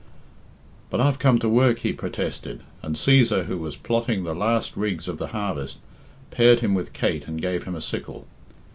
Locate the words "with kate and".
6.73-7.39